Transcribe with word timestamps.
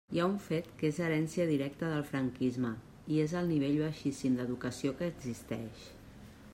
Hi 0.15 0.19
ha 0.21 0.25
un 0.27 0.37
fet 0.43 0.69
que 0.77 0.87
és 0.93 0.99
herència 1.07 1.45
directa 1.49 1.91
del 1.91 2.07
franquisme, 2.13 2.73
i 3.17 3.21
és 3.25 3.37
el 3.43 3.53
nivell 3.53 3.79
baixíssim 3.83 4.41
d'educació 4.41 4.99
que 5.03 5.11
existeix. 5.15 5.89